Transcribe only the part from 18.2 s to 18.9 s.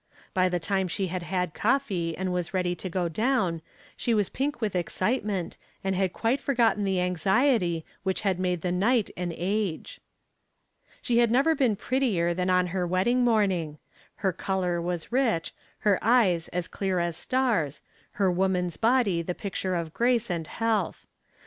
woman's